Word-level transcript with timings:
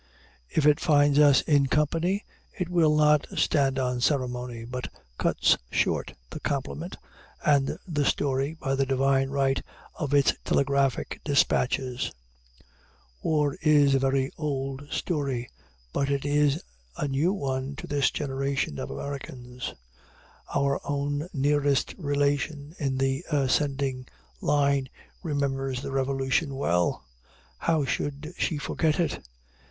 If 0.49 0.65
it 0.65 0.79
finds 0.79 1.19
us 1.19 1.41
in 1.41 1.67
company, 1.67 2.25
it 2.57 2.69
will 2.69 2.95
not 2.95 3.27
stand 3.35 3.77
on 3.77 4.01
ceremony, 4.01 4.65
but 4.65 4.89
cuts 5.19 5.57
short 5.71 6.15
the 6.31 6.39
compliment 6.39 6.97
and 7.45 7.77
the 7.87 8.03
story 8.03 8.57
by 8.59 8.73
the 8.73 8.83
divine 8.87 9.29
right 9.29 9.61
of 9.93 10.15
its 10.15 10.33
telegraphic 10.43 11.21
dispatches. 11.23 12.11
War 13.21 13.55
is 13.61 13.93
a 13.93 13.99
very 13.99 14.31
old 14.39 14.87
story, 14.89 15.47
but 15.93 16.09
it 16.09 16.25
is 16.25 16.63
a 16.97 17.07
new 17.07 17.31
one 17.31 17.75
to 17.75 17.85
this 17.85 18.09
generation 18.09 18.79
of 18.79 18.89
Americans. 18.89 19.71
Our 20.55 20.81
own 20.83 21.27
nearest 21.31 21.93
relation 21.99 22.73
in 22.79 22.97
the 22.97 23.23
ascending 23.31 24.07
line 24.41 24.89
remembers 25.21 25.83
the 25.83 25.91
Revolution 25.91 26.55
well. 26.55 27.05
How 27.59 27.85
should 27.85 28.33
she 28.35 28.57
forget 28.57 28.99
it? 28.99 29.21